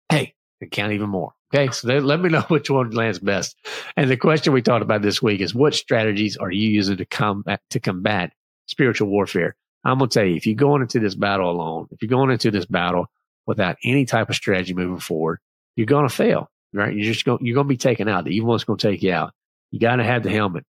hey, 0.09 0.35
count 0.71 0.93
even 0.93 1.11
more. 1.11 1.33
Okay. 1.55 1.71
So 1.73 1.89
they, 1.89 2.01
let 2.01 2.21
me 2.21 2.29
know 2.29 2.41
which 2.49 2.71
one 2.71 2.91
lands 2.91 3.19
best. 3.19 3.57
And 3.97 4.11
the 4.11 4.17
question 4.17 4.53
we 4.53 4.63
talked 4.63 4.83
about 4.83 5.03
this 5.03 5.23
week 5.23 5.41
is 5.41 5.55
what 5.55 5.75
strategies 5.75 6.37
are 6.37 6.51
you 6.51 6.69
using 6.69 6.97
to 6.97 7.05
combat, 7.05 7.61
to 7.71 7.81
combat 7.81 8.33
spiritual 8.67 9.09
warfare? 9.09 9.57
I'm 9.85 9.99
to 9.99 10.07
tell 10.07 10.25
you, 10.25 10.37
if 10.37 10.47
you're 10.47 10.55
going 10.55 10.83
into 10.83 11.01
this 11.01 11.15
battle 11.15 11.51
alone, 11.51 11.89
if 11.91 12.03
you're 12.03 12.09
going 12.09 12.31
into 12.31 12.51
this 12.51 12.67
battle 12.67 13.07
without 13.47 13.77
any 13.85 14.05
type 14.05 14.29
of 14.31 14.37
strategy 14.37 14.75
moving 14.75 15.01
forward, 15.01 15.41
you're 15.75 15.87
to 16.09 16.15
fail, 16.15 16.49
right? 16.73 16.95
You're 16.95 17.13
just 17.13 17.25
going, 17.25 17.45
you're 17.45 17.57
to 17.65 17.69
be 17.69 17.77
taken 17.77 18.09
out. 18.09 18.25
The 18.25 18.31
evil 18.31 18.51
one's 18.51 18.65
to 18.65 18.77
take 18.77 19.03
you 19.03 19.13
out. 19.13 19.33
You 19.71 19.81
got 19.81 19.97
to 19.97 20.05
have 20.05 20.23
the 20.23 20.31
helmet. 20.31 20.65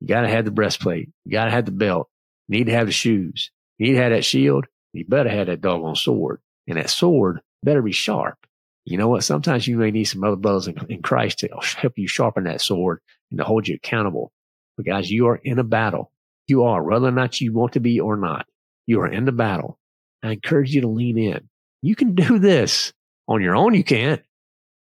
You 0.00 0.08
got 0.08 0.22
to 0.22 0.28
have 0.28 0.44
the 0.44 0.50
breastplate. 0.50 1.08
You 1.24 1.32
got 1.32 1.46
to 1.46 1.50
have 1.50 1.64
the 1.64 1.72
belt. 1.72 2.08
You 2.48 2.58
need 2.58 2.66
to 2.66 2.72
have 2.72 2.86
the 2.86 2.92
shoes. 2.92 3.50
You 3.78 3.86
need 3.86 3.94
to 3.94 4.02
have 4.02 4.12
that 4.12 4.24
shield. 4.24 4.66
You 4.92 5.04
better 5.06 5.30
have 5.30 5.46
that 5.46 5.60
doggone 5.60 5.96
sword. 5.96 6.40
And 6.66 6.76
that 6.76 6.90
sword 6.90 7.40
better 7.62 7.80
be 7.80 7.92
sharp. 7.92 8.36
You 8.84 8.96
know 8.98 9.08
what? 9.08 9.24
Sometimes 9.24 9.66
you 9.66 9.76
may 9.76 9.90
need 9.90 10.04
some 10.04 10.24
other 10.24 10.36
brothers 10.36 10.66
in, 10.66 10.76
in 10.88 11.02
Christ 11.02 11.40
to 11.40 11.48
help 11.76 11.98
you 11.98 12.08
sharpen 12.08 12.44
that 12.44 12.60
sword 12.60 13.00
and 13.30 13.38
to 13.38 13.44
hold 13.44 13.68
you 13.68 13.76
accountable. 13.76 14.32
But 14.76 14.86
guys, 14.86 15.10
you 15.10 15.26
are 15.28 15.36
in 15.36 15.58
a 15.58 15.64
battle. 15.64 16.12
You 16.46 16.64
are, 16.64 16.82
whether 16.82 17.06
or 17.06 17.12
not 17.12 17.40
you 17.40 17.52
want 17.52 17.74
to 17.74 17.80
be 17.80 18.00
or 18.00 18.16
not. 18.16 18.46
You 18.86 19.00
are 19.02 19.06
in 19.06 19.24
the 19.24 19.32
battle. 19.32 19.78
I 20.22 20.32
encourage 20.32 20.74
you 20.74 20.80
to 20.80 20.88
lean 20.88 21.18
in. 21.18 21.48
You 21.82 21.94
can 21.94 22.14
do 22.14 22.38
this 22.38 22.92
on 23.28 23.42
your 23.42 23.54
own. 23.54 23.74
You 23.74 23.84
can't, 23.84 24.22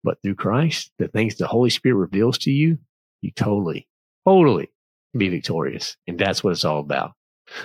but 0.04 0.22
through 0.22 0.36
Christ, 0.36 0.92
the 1.00 1.08
things 1.08 1.36
the 1.36 1.48
Holy 1.48 1.72
Spirit 1.72 1.96
reveals 1.96 2.38
to 2.40 2.52
you, 2.52 2.78
you 3.22 3.32
totally, 3.32 3.88
totally 4.28 4.70
be 5.18 5.30
victorious. 5.30 5.98
And 6.06 6.20
that's 6.20 6.44
what 6.44 6.52
it's 6.52 6.66
all 6.66 6.80
about. 6.80 7.14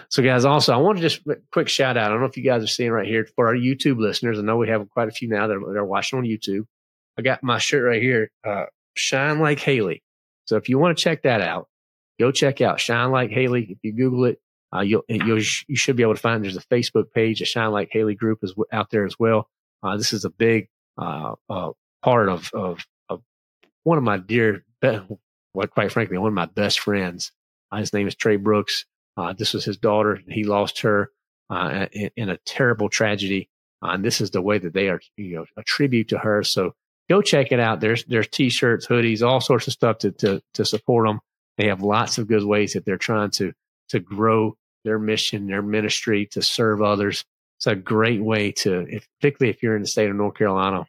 So 0.08 0.22
guys, 0.22 0.44
also, 0.44 0.72
I 0.72 0.76
want 0.76 0.98
to 0.98 1.02
just 1.02 1.22
quick 1.52 1.68
shout 1.68 1.96
out. 1.96 2.06
I 2.06 2.08
don't 2.10 2.20
know 2.20 2.26
if 2.26 2.36
you 2.36 2.44
guys 2.44 2.62
are 2.62 2.68
seeing 2.68 2.90
right 2.90 3.06
here 3.06 3.26
for 3.36 3.48
our 3.48 3.54
YouTube 3.54 3.98
listeners. 3.98 4.38
I 4.38 4.42
know 4.42 4.56
we 4.56 4.68
have 4.68 4.88
quite 4.90 5.08
a 5.08 5.12
few 5.12 5.28
now 5.28 5.46
that 5.46 5.56
are, 5.56 5.72
that 5.72 5.78
are 5.78 5.84
watching 5.84 6.18
on 6.18 6.24
YouTube. 6.24 6.66
I 7.18 7.22
got 7.22 7.42
my 7.42 7.58
shirt 7.58 7.84
right 7.84 8.00
here, 8.00 8.30
uh, 8.46 8.66
Shine 8.94 9.40
Like 9.40 9.60
Haley. 9.60 10.02
So 10.46 10.56
if 10.56 10.68
you 10.68 10.78
want 10.78 10.96
to 10.96 11.02
check 11.02 11.22
that 11.22 11.40
out, 11.40 11.68
go 12.18 12.30
check 12.32 12.60
out 12.60 12.80
Shine 12.80 13.10
Like 13.10 13.30
Haley. 13.30 13.66
If 13.70 13.78
you 13.82 13.92
Google 13.92 14.24
it, 14.24 14.40
uh, 14.74 14.80
you'll, 14.80 15.02
you'll, 15.08 15.38
you 15.38 15.76
should 15.76 15.96
be 15.96 16.02
able 16.02 16.14
to 16.14 16.20
find 16.20 16.42
there's 16.44 16.56
a 16.56 16.60
Facebook 16.62 17.12
page, 17.12 17.40
a 17.42 17.44
Shine 17.44 17.72
Like 17.72 17.88
Haley 17.90 18.14
group 18.14 18.40
is 18.42 18.54
out 18.72 18.90
there 18.90 19.04
as 19.04 19.18
well. 19.18 19.48
Uh, 19.82 19.96
this 19.96 20.12
is 20.12 20.24
a 20.24 20.30
big, 20.30 20.68
uh, 20.96 21.34
uh, 21.48 21.70
part 22.02 22.28
of, 22.28 22.50
of, 22.54 22.86
of 23.08 23.22
one 23.82 23.98
of 23.98 24.04
my 24.04 24.18
dear, 24.18 24.64
well, 24.82 25.66
quite 25.68 25.92
frankly, 25.92 26.18
one 26.18 26.28
of 26.28 26.34
my 26.34 26.46
best 26.46 26.80
friends. 26.80 27.32
Uh, 27.72 27.78
his 27.78 27.92
name 27.92 28.06
is 28.06 28.14
Trey 28.14 28.36
Brooks. 28.36 28.84
Uh, 29.16 29.32
this 29.32 29.54
was 29.54 29.64
his 29.64 29.76
daughter. 29.76 30.20
He 30.28 30.44
lost 30.44 30.80
her 30.80 31.10
uh, 31.50 31.86
in, 31.92 32.10
in, 32.16 32.28
a 32.28 32.38
terrible 32.38 32.88
tragedy. 32.88 33.48
Uh, 33.82 33.90
and 33.90 34.04
this 34.04 34.20
is 34.20 34.30
the 34.30 34.42
way 34.42 34.58
that 34.58 34.72
they 34.72 34.88
are, 34.88 35.00
you 35.16 35.36
know, 35.36 35.46
a 35.56 35.62
tribute 35.62 36.08
to 36.08 36.18
her. 36.18 36.42
So 36.42 36.74
go 37.08 37.20
check 37.22 37.50
it 37.50 37.60
out. 37.60 37.80
There's 37.80 38.04
there's 38.04 38.28
t-shirts, 38.28 38.86
hoodies, 38.86 39.26
all 39.26 39.40
sorts 39.40 39.66
of 39.66 39.72
stuff 39.72 39.98
to 39.98 40.12
to 40.12 40.40
to 40.54 40.64
support 40.64 41.06
them. 41.06 41.20
They 41.58 41.66
have 41.66 41.82
lots 41.82 42.18
of 42.18 42.28
good 42.28 42.44
ways 42.44 42.74
that 42.74 42.84
they're 42.84 42.96
trying 42.96 43.30
to 43.32 43.52
to 43.88 44.00
grow 44.00 44.56
their 44.84 44.98
mission, 44.98 45.46
their 45.46 45.62
ministry, 45.62 46.26
to 46.32 46.42
serve 46.42 46.82
others. 46.82 47.24
It's 47.58 47.66
a 47.66 47.74
great 47.74 48.22
way 48.22 48.52
to, 48.52 48.86
if, 48.88 49.06
particularly 49.20 49.50
if 49.50 49.62
you're 49.62 49.76
in 49.76 49.82
the 49.82 49.88
state 49.88 50.08
of 50.08 50.16
North 50.16 50.36
Carolina, 50.36 50.86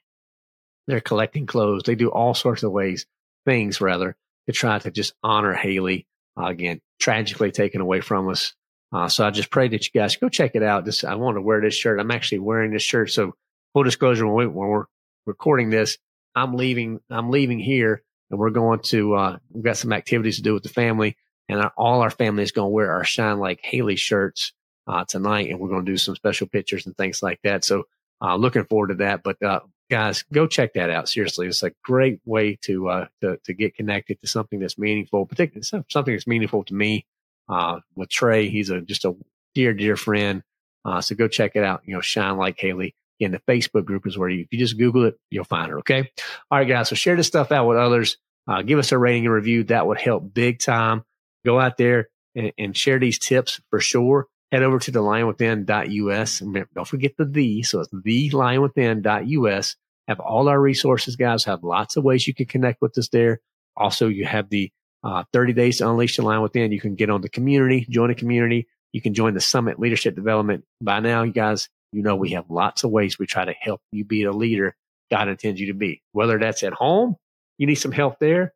they're 0.87 1.01
collecting 1.01 1.45
clothes. 1.45 1.83
They 1.83 1.95
do 1.95 2.09
all 2.09 2.33
sorts 2.33 2.63
of 2.63 2.71
ways, 2.71 3.05
things 3.45 3.81
rather, 3.81 4.15
to 4.47 4.53
try 4.53 4.79
to 4.79 4.91
just 4.91 5.13
honor 5.21 5.53
Haley. 5.53 6.07
Uh, 6.37 6.45
again, 6.45 6.79
tragically 6.99 7.51
taken 7.51 7.81
away 7.81 8.01
from 8.01 8.29
us. 8.29 8.53
Uh, 8.93 9.07
so 9.07 9.25
I 9.25 9.31
just 9.31 9.49
pray 9.49 9.67
that 9.69 9.85
you 9.85 9.99
guys 9.99 10.15
go 10.15 10.29
check 10.29 10.51
it 10.55 10.63
out. 10.63 10.85
This, 10.85 11.03
I 11.03 11.15
want 11.15 11.37
to 11.37 11.41
wear 11.41 11.61
this 11.61 11.75
shirt. 11.75 11.99
I'm 11.99 12.11
actually 12.11 12.39
wearing 12.39 12.71
this 12.71 12.83
shirt. 12.83 13.11
So 13.11 13.35
full 13.73 13.83
disclosure, 13.83 14.27
when, 14.27 14.35
we, 14.35 14.47
when 14.47 14.67
we're 14.67 14.85
recording 15.25 15.69
this, 15.69 15.97
I'm 16.35 16.55
leaving, 16.55 16.99
I'm 17.09 17.29
leaving 17.29 17.59
here 17.59 18.03
and 18.29 18.39
we're 18.39 18.49
going 18.49 18.79
to, 18.83 19.15
uh, 19.15 19.37
we've 19.49 19.63
got 19.63 19.77
some 19.77 19.93
activities 19.93 20.37
to 20.37 20.41
do 20.41 20.53
with 20.53 20.63
the 20.63 20.69
family 20.69 21.17
and 21.49 21.59
our, 21.61 21.71
all 21.77 22.01
our 22.01 22.09
family 22.09 22.43
is 22.43 22.51
going 22.51 22.67
to 22.67 22.73
wear 22.73 22.91
our 22.91 23.03
shine 23.03 23.39
like 23.39 23.59
Haley 23.61 23.97
shirts, 23.97 24.53
uh, 24.87 25.05
tonight. 25.05 25.49
And 25.49 25.59
we're 25.59 25.69
going 25.69 25.85
to 25.85 25.91
do 25.91 25.97
some 25.97 26.15
special 26.15 26.47
pictures 26.47 26.85
and 26.85 26.95
things 26.95 27.21
like 27.21 27.39
that. 27.43 27.63
So, 27.63 27.83
uh, 28.21 28.35
looking 28.35 28.65
forward 28.65 28.87
to 28.87 28.95
that. 28.95 29.23
But, 29.23 29.41
uh, 29.41 29.61
guys, 29.91 30.23
go 30.33 30.47
check 30.47 30.73
that 30.73 30.89
out. 30.89 31.09
Seriously, 31.09 31.47
it's 31.47 31.61
a 31.61 31.71
great 31.83 32.21
way 32.25 32.57
to 32.63 32.89
uh, 32.89 33.07
to 33.21 33.37
to 33.43 33.53
get 33.53 33.75
connected 33.75 34.19
to 34.21 34.27
something 34.27 34.59
that's 34.59 34.77
meaningful, 34.77 35.25
particularly 35.25 35.63
something 35.63 36.13
that's 36.15 36.25
meaningful 36.25 36.63
to 36.63 36.73
me. 36.73 37.05
Uh, 37.49 37.81
with 37.95 38.09
Trey, 38.09 38.49
he's 38.49 38.69
a 38.69 38.81
just 38.81 39.05
a 39.05 39.15
dear 39.53 39.73
dear 39.73 39.97
friend. 39.97 40.41
Uh, 40.85 41.01
so 41.01 41.13
go 41.13 41.27
check 41.27 41.55
it 41.55 41.63
out. 41.63 41.81
You 41.85 41.93
know, 41.93 42.01
shine 42.01 42.37
like 42.37 42.59
Haley. 42.59 42.95
In 43.19 43.31
the 43.31 43.41
Facebook 43.47 43.85
group 43.85 44.07
is 44.07 44.17
where 44.17 44.29
you 44.29 44.41
if 44.41 44.47
you 44.51 44.57
just 44.57 44.79
Google 44.79 45.05
it, 45.05 45.19
you'll 45.29 45.43
find 45.43 45.69
her. 45.69 45.77
Okay. 45.79 46.09
All 46.49 46.57
right, 46.57 46.67
guys. 46.67 46.89
So 46.89 46.95
share 46.95 47.15
this 47.15 47.27
stuff 47.27 47.51
out 47.51 47.67
with 47.67 47.77
others. 47.77 48.17
Uh, 48.47 48.63
give 48.63 48.79
us 48.79 48.91
a 48.91 48.97
rating 48.97 49.25
and 49.25 49.33
review. 49.33 49.65
That 49.65 49.85
would 49.85 49.99
help 49.99 50.33
big 50.33 50.57
time. 50.57 51.03
Go 51.45 51.59
out 51.59 51.77
there 51.77 52.09
and, 52.33 52.51
and 52.57 52.75
share 52.75 52.97
these 52.97 53.19
tips 53.19 53.61
for 53.69 53.79
sure 53.79 54.27
head 54.51 54.63
over 54.63 54.79
to 54.79 54.91
the 54.91 54.99
lionwithin.us. 54.99 56.39
Don't 56.39 56.87
forget 56.87 57.15
the 57.17 57.25
the. 57.25 57.63
So 57.63 57.81
it's 57.81 57.89
the 57.91 58.29
lionwithin.us. 58.31 59.75
Have 60.07 60.19
all 60.19 60.49
our 60.49 60.59
resources, 60.59 61.15
guys. 61.15 61.43
Have 61.45 61.63
lots 61.63 61.95
of 61.95 62.03
ways 62.03 62.27
you 62.27 62.33
can 62.33 62.47
connect 62.47 62.81
with 62.81 62.97
us 62.97 63.07
there. 63.09 63.39
Also, 63.77 64.07
you 64.07 64.25
have 64.25 64.49
the 64.49 64.71
uh, 65.03 65.23
30 65.31 65.53
days 65.53 65.77
to 65.77 65.89
unleash 65.89 66.17
the 66.17 66.23
lion 66.23 66.41
within. 66.41 66.71
You 66.71 66.81
can 66.81 66.95
get 66.95 67.09
on 67.09 67.21
the 67.21 67.29
community, 67.29 67.85
join 67.89 68.09
a 68.09 68.15
community. 68.15 68.67
You 68.91 69.01
can 69.01 69.13
join 69.13 69.33
the 69.33 69.41
summit 69.41 69.79
leadership 69.79 70.15
development. 70.15 70.65
By 70.81 70.99
now, 70.99 71.23
you 71.23 71.31
guys, 71.31 71.69
you 71.93 72.01
know, 72.01 72.15
we 72.15 72.31
have 72.31 72.49
lots 72.49 72.83
of 72.83 72.91
ways 72.91 73.17
we 73.17 73.25
try 73.25 73.45
to 73.45 73.53
help 73.53 73.81
you 73.91 74.03
be 74.03 74.23
the 74.23 74.33
leader 74.33 74.75
God 75.09 75.27
intends 75.27 75.59
you 75.59 75.67
to 75.67 75.73
be. 75.73 76.01
Whether 76.13 76.39
that's 76.39 76.63
at 76.63 76.73
home, 76.73 77.15
you 77.57 77.67
need 77.67 77.75
some 77.75 77.91
help 77.91 78.19
there 78.19 78.53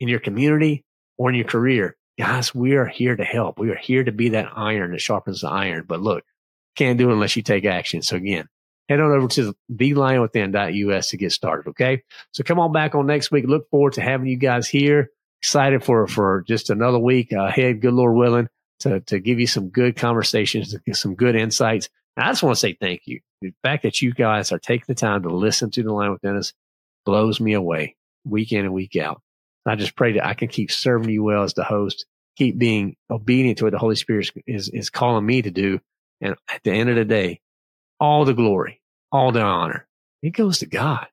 in 0.00 0.08
your 0.08 0.20
community 0.20 0.84
or 1.16 1.30
in 1.30 1.36
your 1.36 1.46
career 1.46 1.96
guys, 2.18 2.54
we 2.54 2.74
are 2.74 2.86
here 2.86 3.16
to 3.16 3.24
help. 3.24 3.58
We 3.58 3.70
are 3.70 3.76
here 3.76 4.02
to 4.04 4.12
be 4.12 4.30
that 4.30 4.52
iron 4.56 4.90
that 4.92 5.00
sharpens 5.00 5.42
the 5.42 5.48
iron. 5.48 5.84
But 5.86 6.00
look, 6.00 6.24
can't 6.76 6.98
do 6.98 7.10
it 7.10 7.12
unless 7.12 7.36
you 7.36 7.42
take 7.42 7.64
action. 7.64 8.02
So 8.02 8.16
again, 8.16 8.48
head 8.88 9.00
on 9.00 9.12
over 9.12 9.28
to 9.28 9.54
thelionwithin.us 9.72 11.10
to 11.10 11.16
get 11.16 11.32
started. 11.32 11.70
Okay. 11.70 12.02
So 12.32 12.42
come 12.42 12.58
on 12.58 12.72
back 12.72 12.94
on 12.94 13.06
next 13.06 13.30
week. 13.30 13.46
Look 13.46 13.70
forward 13.70 13.94
to 13.94 14.02
having 14.02 14.26
you 14.26 14.36
guys 14.36 14.68
here. 14.68 15.10
Excited 15.40 15.84
for, 15.84 16.06
for 16.08 16.44
just 16.48 16.70
another 16.70 16.98
week 16.98 17.30
ahead. 17.32 17.80
Good 17.80 17.94
Lord 17.94 18.16
willing 18.16 18.48
to, 18.80 19.00
to 19.00 19.20
give 19.20 19.38
you 19.38 19.46
some 19.46 19.68
good 19.68 19.96
conversations, 19.96 20.74
some 20.92 21.14
good 21.14 21.36
insights. 21.36 21.88
And 22.16 22.24
I 22.24 22.30
just 22.30 22.42
want 22.42 22.56
to 22.56 22.60
say 22.60 22.76
thank 22.80 23.02
you. 23.06 23.20
The 23.40 23.54
fact 23.62 23.84
that 23.84 24.02
you 24.02 24.12
guys 24.12 24.50
are 24.50 24.58
taking 24.58 24.86
the 24.88 24.94
time 24.96 25.22
to 25.22 25.28
listen 25.28 25.70
to 25.70 25.82
the 25.84 25.92
Lion 25.92 26.12
Within 26.12 26.36
Us 26.36 26.52
blows 27.04 27.40
me 27.40 27.52
away 27.52 27.94
week 28.24 28.50
in 28.52 28.64
and 28.64 28.74
week 28.74 28.96
out. 28.96 29.22
I 29.70 29.76
just 29.76 29.96
pray 29.96 30.12
that 30.12 30.26
I 30.26 30.34
can 30.34 30.48
keep 30.48 30.70
serving 30.70 31.10
you 31.10 31.22
well 31.22 31.42
as 31.42 31.54
the 31.54 31.64
host, 31.64 32.06
keep 32.36 32.58
being 32.58 32.96
obedient 33.10 33.58
to 33.58 33.64
what 33.64 33.72
the 33.72 33.78
Holy 33.78 33.96
Spirit 33.96 34.30
is, 34.46 34.68
is 34.68 34.90
calling 34.90 35.26
me 35.26 35.42
to 35.42 35.50
do. 35.50 35.80
And 36.20 36.34
at 36.52 36.62
the 36.64 36.72
end 36.72 36.90
of 36.90 36.96
the 36.96 37.04
day, 37.04 37.40
all 38.00 38.24
the 38.24 38.34
glory, 38.34 38.80
all 39.12 39.32
the 39.32 39.40
honor, 39.40 39.86
it 40.22 40.30
goes 40.30 40.58
to 40.58 40.66
God. 40.66 41.06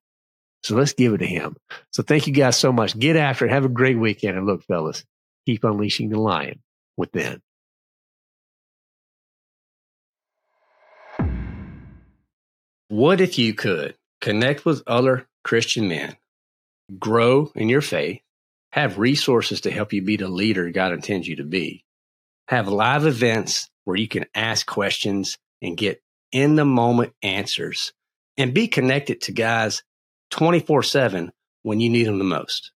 So 0.64 0.76
let's 0.76 0.94
give 0.94 1.14
it 1.14 1.20
to 1.20 1.28
him. 1.28 1.58
So 1.92 2.02
thank 2.02 2.26
you 2.26 2.34
guys 2.34 2.58
so 2.58 2.72
much. 2.72 2.98
Get 2.98 3.16
after 3.16 3.46
it. 3.46 3.52
Have 3.52 3.66
a 3.66 3.70
great 3.70 4.00
weekend. 4.00 4.38
And 4.38 4.48
look, 4.48 4.64
fellas, 4.64 5.06
keep 5.46 5.64
unleashing 5.64 6.10
the 6.10 6.20
lion 6.20 6.62
within. 6.98 7.42
What 12.88 13.22
if 13.22 13.38
you 13.38 13.54
could 13.54 13.96
connect 14.22 14.66
with 14.66 14.82
other 14.88 15.28
Christian 15.44 15.88
men, 15.88 16.16
grow 16.98 17.52
in 17.56 17.70
your 17.70 17.82
faith, 17.82 18.22
have 18.76 19.00
resources 19.00 19.62
to 19.62 19.72
help 19.72 19.94
you 19.94 20.02
be 20.02 20.18
the 20.18 20.28
leader 20.28 20.70
God 20.70 20.92
intends 20.92 21.30
you 21.30 21.38
to 21.38 21.46
be. 21.46 21.86
Have 22.50 22.68
live 22.68 23.06
events 23.06 23.70
where 23.86 23.96
you 23.96 24.10
can 24.10 24.26
ask 24.36 24.68
questions 24.68 25.38
and 25.62 25.78
get 25.78 26.02
in 26.34 26.58
the 26.58 26.66
moment 26.66 27.14
answers 27.24 27.94
and 28.36 28.54
be 28.54 28.68
connected 28.68 29.22
to 29.22 29.32
guys 29.32 29.82
24 30.32 30.84
7 30.84 31.32
when 31.64 31.80
you 31.80 31.90
need 31.90 32.06
them 32.06 32.18
the 32.18 32.26
most. 32.26 32.74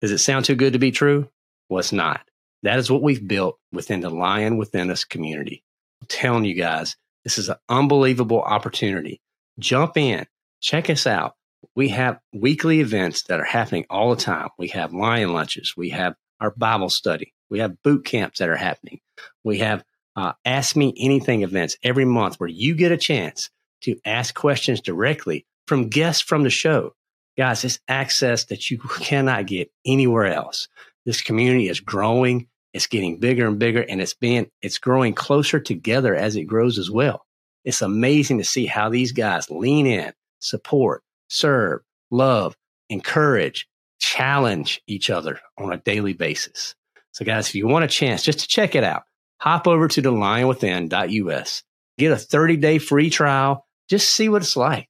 Does 0.00 0.10
it 0.10 0.18
sound 0.18 0.46
too 0.46 0.56
good 0.56 0.72
to 0.72 0.80
be 0.80 0.90
true? 0.90 1.28
Well, 1.68 1.78
it's 1.78 1.92
not. 1.92 2.22
That 2.64 2.80
is 2.80 2.90
what 2.90 3.02
we've 3.02 3.26
built 3.26 3.56
within 3.72 4.00
the 4.00 4.10
Lion 4.10 4.56
Within 4.56 4.90
Us 4.90 5.04
community. 5.04 5.62
I'm 6.02 6.08
telling 6.08 6.44
you 6.44 6.54
guys, 6.54 6.96
this 7.22 7.38
is 7.38 7.48
an 7.48 7.56
unbelievable 7.68 8.42
opportunity. 8.42 9.20
Jump 9.60 9.96
in, 9.96 10.26
check 10.60 10.90
us 10.90 11.06
out 11.06 11.36
we 11.74 11.88
have 11.88 12.18
weekly 12.32 12.80
events 12.80 13.24
that 13.24 13.40
are 13.40 13.44
happening 13.44 13.86
all 13.90 14.14
the 14.14 14.22
time. 14.22 14.48
We 14.58 14.68
have 14.68 14.92
lion 14.92 15.32
lunches. 15.32 15.74
We 15.76 15.90
have 15.90 16.14
our 16.40 16.50
Bible 16.50 16.90
study. 16.90 17.34
We 17.50 17.58
have 17.58 17.82
boot 17.82 18.04
camps 18.04 18.38
that 18.38 18.48
are 18.48 18.56
happening. 18.56 19.00
We 19.44 19.58
have 19.58 19.84
uh, 20.16 20.32
Ask 20.44 20.76
Me 20.76 20.94
Anything 20.98 21.42
events 21.42 21.76
every 21.82 22.04
month 22.04 22.36
where 22.38 22.48
you 22.48 22.74
get 22.74 22.92
a 22.92 22.96
chance 22.96 23.50
to 23.82 23.96
ask 24.04 24.34
questions 24.34 24.80
directly 24.80 25.46
from 25.66 25.88
guests 25.88 26.22
from 26.22 26.42
the 26.42 26.50
show. 26.50 26.94
Guys, 27.36 27.64
it's 27.64 27.78
access 27.88 28.44
that 28.46 28.70
you 28.70 28.78
cannot 29.00 29.46
get 29.46 29.70
anywhere 29.86 30.26
else. 30.26 30.68
This 31.06 31.22
community 31.22 31.68
is 31.68 31.80
growing. 31.80 32.48
It's 32.72 32.86
getting 32.86 33.18
bigger 33.18 33.46
and 33.48 33.58
bigger 33.58 33.82
and 33.82 34.00
it's 34.00 34.14
being, 34.14 34.48
it's 34.62 34.78
growing 34.78 35.14
closer 35.14 35.58
together 35.58 36.14
as 36.14 36.36
it 36.36 36.44
grows 36.44 36.78
as 36.78 36.90
well. 36.90 37.24
It's 37.64 37.82
amazing 37.82 38.38
to 38.38 38.44
see 38.44 38.66
how 38.66 38.88
these 38.88 39.12
guys 39.12 39.50
lean 39.50 39.86
in, 39.86 40.12
support, 40.38 41.02
serve, 41.30 41.80
love, 42.10 42.56
encourage, 42.90 43.66
challenge 43.98 44.82
each 44.86 45.08
other 45.08 45.40
on 45.56 45.72
a 45.72 45.78
daily 45.78 46.12
basis. 46.12 46.74
So 47.12 47.24
guys, 47.24 47.48
if 47.48 47.54
you 47.54 47.66
want 47.66 47.84
a 47.84 47.88
chance 47.88 48.22
just 48.22 48.40
to 48.40 48.48
check 48.48 48.74
it 48.74 48.84
out, 48.84 49.02
hop 49.38 49.66
over 49.66 49.88
to 49.88 50.00
the 50.00 50.12
lionwithin.us, 50.12 51.62
get 51.98 52.12
a 52.12 52.16
30 52.16 52.56
day 52.56 52.78
free 52.78 53.10
trial, 53.10 53.66
just 53.88 54.12
see 54.12 54.28
what 54.28 54.42
it's 54.42 54.56
like. 54.56 54.88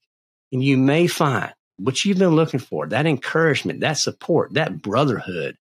And 0.52 0.62
you 0.62 0.76
may 0.76 1.06
find 1.06 1.52
what 1.76 2.04
you've 2.04 2.18
been 2.18 2.36
looking 2.36 2.60
for, 2.60 2.86
that 2.88 3.06
encouragement, 3.06 3.80
that 3.80 3.98
support, 3.98 4.54
that 4.54 4.82
brotherhood 4.82 5.56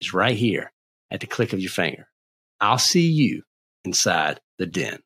is 0.00 0.14
right 0.14 0.36
here 0.36 0.72
at 1.10 1.20
the 1.20 1.26
click 1.26 1.52
of 1.52 1.60
your 1.60 1.70
finger. 1.70 2.08
I'll 2.60 2.78
see 2.78 3.08
you 3.08 3.42
inside 3.84 4.40
the 4.58 4.66
den. 4.66 5.00